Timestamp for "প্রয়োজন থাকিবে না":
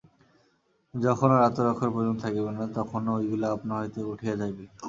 1.93-2.63